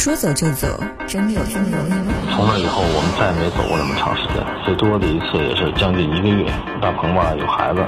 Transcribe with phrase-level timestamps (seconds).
[0.00, 0.66] 说走就走，
[1.06, 2.14] 真的有这么容易吗？
[2.32, 6.50] 从那以后，我们再也没走过那么长时间，最多的一次也是将近一个月。
[6.80, 7.84] 大鹏吧有孩子，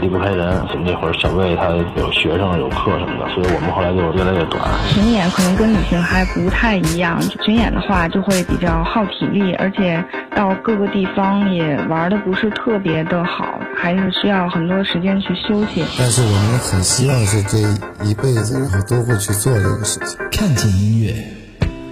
[0.00, 0.66] 离不开人。
[0.84, 4.62] 那会儿小魏他有学生有课什么的，所以我们后来就越来越短。
[4.88, 10.02] 巡演可能跟旅行还不太一样，巡演的话就会比较耗体力，而且
[10.34, 15.84] 到各个地方也玩的不是特别的好，还是需要很多时间去休息。
[15.98, 17.58] 但是我们很希望是这
[18.04, 20.18] 一辈子，然后都会去做这个事情。
[20.30, 21.14] 看见音乐，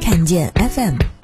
[0.00, 1.15] 看见 FM。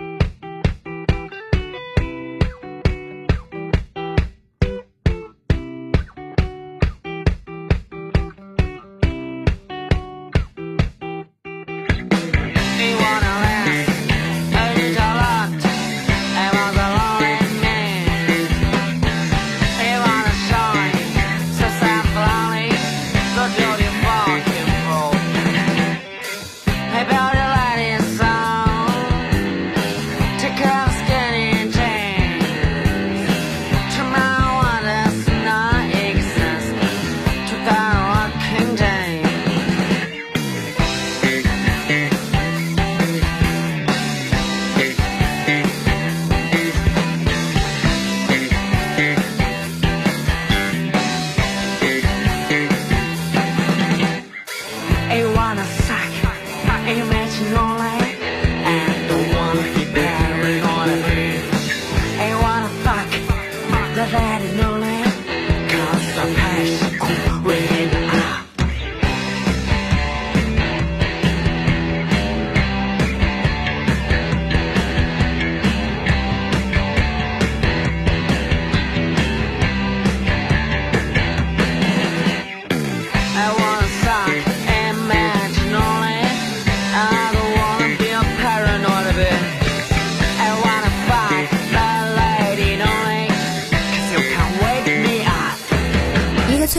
[57.42, 57.71] is on.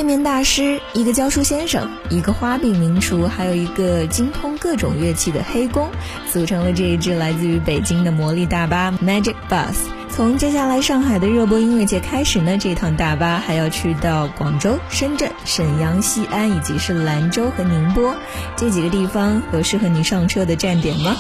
[0.03, 5.90] 催眠大师，一个教书先生，一个花柄名厨，还有一个精通各种乐器的黑工，
[6.30, 9.78] 组成了这一支来自于北京的魔力大巴 Magic Bus。
[10.09, 18.14] 从接下来上海的热播音乐节开始呢，这趟大巴还要去到广州、深圳、沈阳、西安，以及是兰州和宁波
[18.58, 21.16] 这几个地方，有适合你上车的站点吗？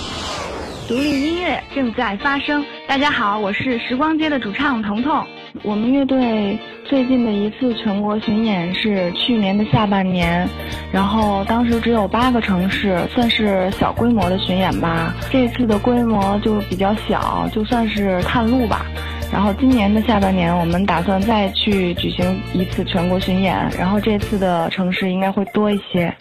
[0.89, 2.65] 独立音乐正在发生。
[2.85, 5.25] 大家好，我是时光街的主唱彤彤。
[5.61, 10.49] 我们乐队最近的一次全国巡演是去年的下半年，
[10.91, 15.13] 然后当时只有八个城市，算是小规模的巡演吧。
[15.29, 18.87] 这次的规模就比较小，就算是探路吧。
[19.31, 26.11] 然后今年的下半年，我们打算再去举行一次全国巡演，然后这次的城市应该会多一些。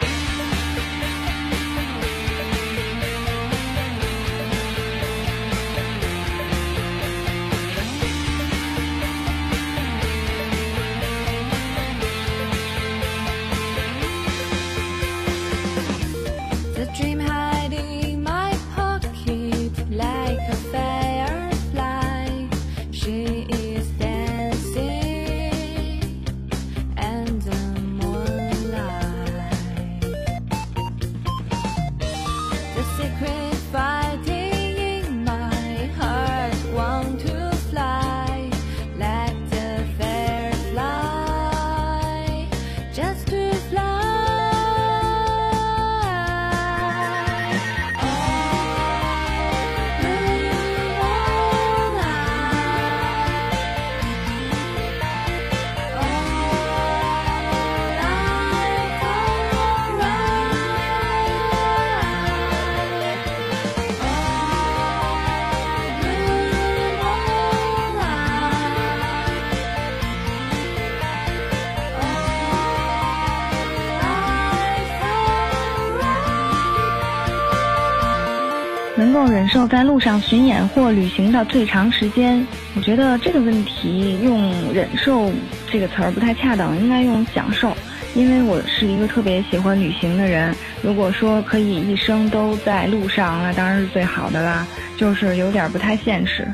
[79.03, 85.29] 能够忍受在路上巡演或旅行的最长时间，我觉得这个问题用“忍受”
[85.69, 87.75] 这个词儿不太恰当，应该用“享受”。
[88.15, 94.65] 因为我是一个特别喜欢旅行的人，如果说可以一生都在路上，那当然是最好的啦，
[94.95, 96.47] 就是有点不太现实。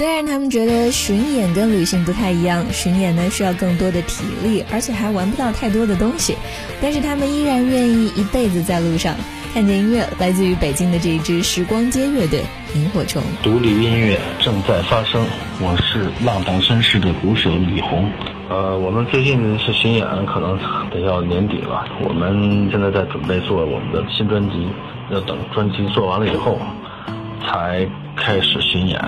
[0.00, 6.34] 虽然他们觉得巡演跟旅行不太一样，巡演呢需要更多的体力，而且还玩不到太多的东西，
[6.80, 9.14] 但是他们依然愿意一辈子在路上。
[9.52, 12.40] 看见音乐，来自于北京的这一支时光街乐队
[12.74, 13.22] 萤火虫。
[13.42, 15.22] 独立音乐正在发生，
[15.60, 18.10] 我是浪荡绅士的鼓手李红。
[18.48, 20.58] 呃，我们最近是巡演，可能
[20.88, 21.84] 得要年底了。
[22.02, 24.66] 我们现在在准备做我们的新专辑，
[25.10, 26.58] 要等专辑做完了以后，
[27.44, 27.86] 才
[28.16, 28.98] 开始巡演，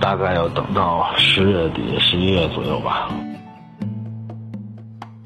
[0.00, 3.10] 大概要等到十月底、十一月左右吧。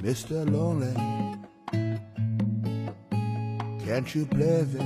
[0.02, 0.46] Mr.
[0.46, 0.94] Lonely。
[3.90, 4.82] Can't you believe it？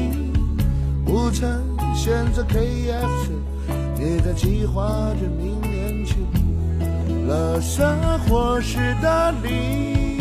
[1.07, 1.61] 午餐
[1.95, 3.29] 选择 KFC，
[3.97, 6.17] 你在计划着明年去
[7.25, 7.95] 拉萨
[8.27, 10.19] 或是大理。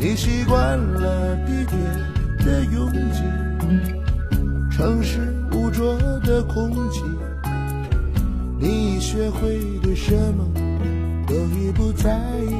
[0.00, 1.76] 你习惯了地铁
[2.42, 3.22] 的拥挤，
[4.74, 7.02] 城市污浊的空气，
[9.12, 10.42] 学会对什么
[11.28, 12.10] 都已不在
[12.48, 12.56] 意。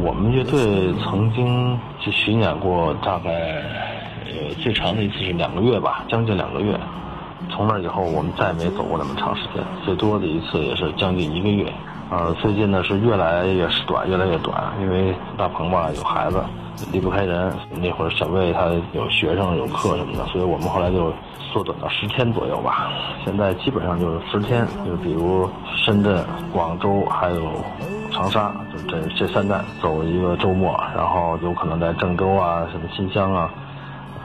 [0.00, 6.78] 我们乐队曾经去巡演过，大概呃最长的一次是两个月吧，将近两个月。
[7.62, 11.72] 从那以后，我们再也没走过那么长时间，最多的一次也是将近一个月。
[12.10, 16.42] 呃，最近呢是越来越短，越来越短，因为大鹏吧有孩子，
[16.90, 17.52] 离不开人。
[17.80, 18.62] 那会儿小魏他
[18.92, 21.12] 有学生有课什么的，所以我们后来就
[21.52, 22.90] 缩短到十天左右吧。
[23.24, 25.48] 现在基本上就是十天，就比如
[25.84, 27.64] 深圳、广州还有。
[28.10, 33.48] 长沙就这这三站走一个周末，然后有可能在郑州啊、什么新乡啊、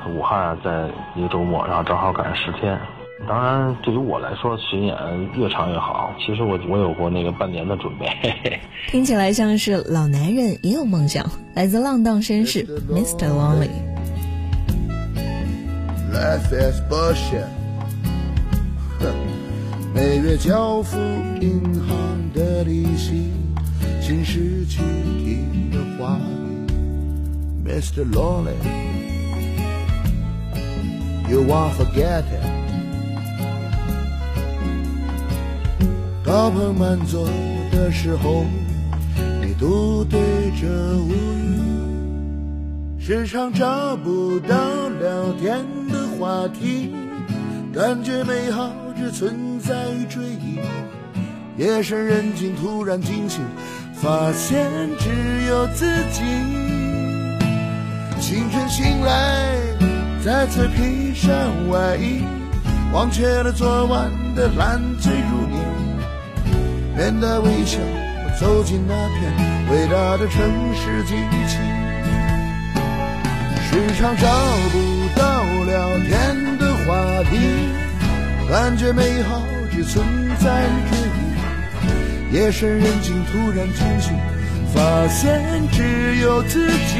[0.10, 2.78] 武汉啊，在一个周末，然后正好赶上十天。
[3.26, 4.96] 当然，对于我来说，巡演
[5.36, 6.14] 越长越好。
[6.20, 8.06] 其实我我有过那个半年的准备。
[8.92, 11.26] 听起来像是老男人也有梦想。
[11.56, 13.30] 来自浪荡绅士 Mr.
[13.30, 13.70] Lonely。
[19.94, 20.98] 每月交付
[21.42, 23.32] 银行的利息。
[24.00, 24.80] 心失去
[25.26, 26.18] 听的话
[27.66, 28.06] ，Mr.
[28.10, 28.60] Lonely，You
[31.44, 32.24] won't forget
[36.28, 37.26] 高朋满座
[37.72, 38.44] 的时候，
[39.42, 40.20] 你独对
[40.60, 40.68] 着
[40.98, 44.58] 乌云，时常找不到
[45.00, 46.94] 聊天的话题，
[47.74, 50.60] 感觉美好只存在于追忆。
[51.56, 53.42] 夜深人静，突然惊醒。
[53.94, 54.70] 发现
[55.00, 55.10] 只
[55.48, 56.22] 有自己。
[58.20, 59.56] 清晨醒来，
[60.24, 61.34] 再次披上
[61.70, 62.22] 外衣，
[62.94, 65.57] 忘却了昨晚的烂醉如泥。
[66.98, 69.32] 面带微笑，我走进那片
[69.70, 70.42] 伟大的城
[70.74, 71.14] 市机
[71.46, 71.60] 器。
[73.70, 74.28] 时常找
[74.72, 74.76] 不
[75.16, 77.38] 到聊天的话题，
[78.50, 80.04] 感觉美好只存
[80.40, 82.36] 在于。
[82.36, 84.18] 夜深人静，突然惊醒，
[84.74, 85.40] 发现
[85.72, 86.98] 只有自己。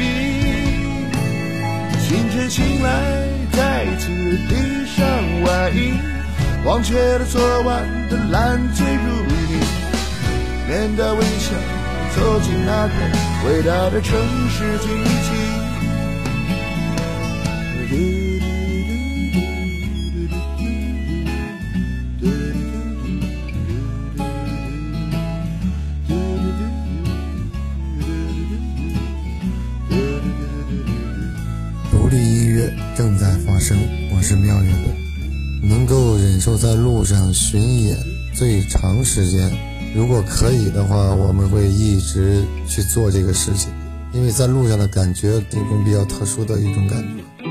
[2.06, 4.06] 清晨醒来，再次
[4.48, 4.54] 披
[4.86, 5.04] 上
[5.42, 5.92] 外衣，
[6.64, 9.27] 忘却了昨晚的烂醉如，
[10.68, 11.54] 面带微笑
[12.14, 12.92] 走进那个
[13.48, 14.20] 伟大的城
[14.50, 15.48] 市机器。
[32.96, 33.78] 正在发生，
[34.12, 34.92] 我是妙乐队，
[35.62, 37.96] 能够忍受在路上巡演
[38.34, 39.48] 最长时间，
[39.98, 43.68] 如果可以的话，我们会一直去做这个事情，
[44.12, 47.47] 因为在路上的感觉，这种比较特殊的一种感觉。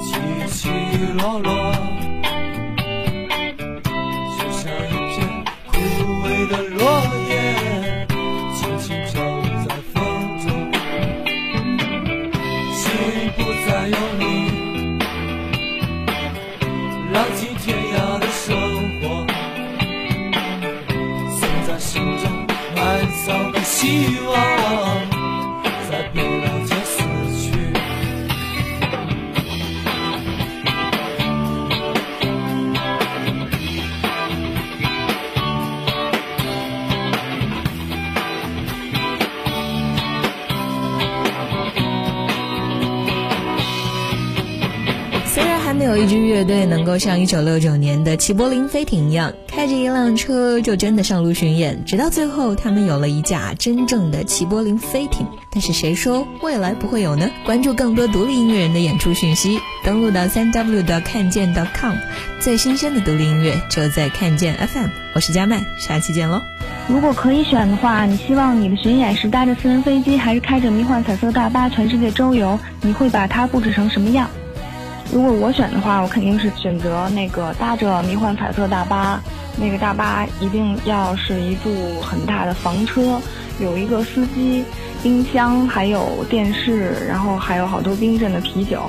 [0.00, 0.12] 起
[0.52, 0.68] 起
[1.18, 1.50] 落落，
[4.38, 5.16] 就像一片
[5.66, 5.70] 枯
[6.22, 6.80] 萎的落
[7.28, 7.32] 叶，
[8.54, 9.12] 轻轻飘
[9.66, 9.96] 在风
[10.38, 10.46] 中。
[12.72, 12.82] 心
[13.36, 14.22] 不再有你，
[17.12, 18.46] 浪迹天涯的生
[19.00, 19.26] 活，
[21.38, 22.22] 曾在心中
[22.76, 22.78] 埋
[23.26, 24.97] 藏的希望。
[45.88, 55.26] 有一支乐队能够像1969年的齐柏林飞艇一样，开着一辆车就真的上路巡演，直到最后他们有了一架真正的齐柏林飞艇。
[55.50, 57.30] 但是谁说未来不会有呢？
[57.42, 61.94] 关注更多独立音乐人的演出讯息，登录到三 w 的看见 .com，
[62.38, 64.88] 最新鲜的独立音乐就在看见 FM。
[65.14, 66.42] 我是佳麦，下期见喽。
[66.86, 72.60] 如果可以选的话，你希望你的巡演是搭着私人飞机，还是开着迷幻彩色大巴全世界周游？
[72.82, 74.28] 你会把它布置成什么样？
[75.12, 79.20] 如果我选的话，我肯定是选择那个搭着迷幻彩色大巴。
[79.60, 83.20] 那个大巴一定要是一部很大的房车，
[83.58, 84.64] 有一个司机、
[85.02, 88.82] 冰箱，还有电视，然后还有好多冰镇的啤酒。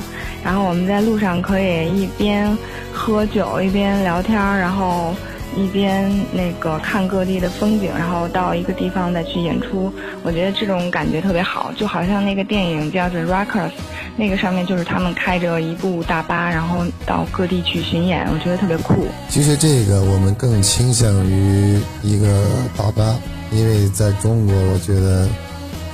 [0.43, 2.55] 然后我们在路上可以一边
[2.93, 5.15] 喝酒一边聊天，然后。
[5.55, 9.91] 一边那个看各地的风景，然后到一个地方再去演出，
[10.23, 13.69] 我觉得这种感觉特别好，就好像那个电影叫做《Rockers》，
[14.15, 19.07] 那个上面就是他们开着一部大巴，然后到各地去巡演，我觉得特别酷。
[19.27, 22.45] 其实这个我们更倾向于一个
[22.77, 23.15] 大巴，
[23.51, 25.27] 因为在中国，我觉得。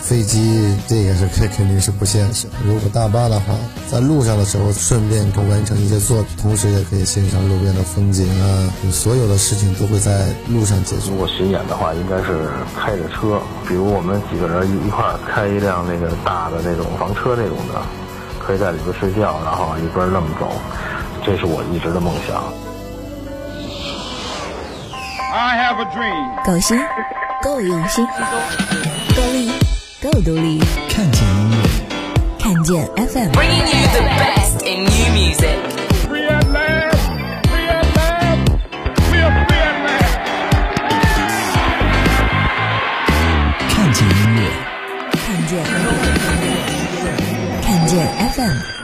[0.06, 2.48] 飞机这个是肯肯定是不现实。
[2.64, 3.56] 如果大巴的话，
[3.90, 11.10] 在路上的时候顺便可完成一些作品，同时也可以欣赏路边的风景啊，所有的事情都会在路上解决。
[11.10, 12.48] 如果巡演的话，应该是
[12.80, 17.82] 开着车，比如我们几个人一一块开一辆那个大的那种房车那种的，
[18.38, 20.52] 可以在里边睡觉，然后一边那么走，
[21.26, 22.44] 这是我一直的梦想。
[25.34, 26.46] I have a dream。
[26.46, 26.80] 够心，
[27.42, 29.75] 够用心，够力。
[30.12, 31.58] 够独立，看见音乐，
[32.38, 33.32] 看见 FM。
[33.32, 35.58] Bringing you the best in new music.
[36.12, 36.44] We are.
[43.68, 44.40] 看见音乐，
[45.12, 45.64] 看见，
[47.64, 47.94] 看见
[48.34, 48.75] FM。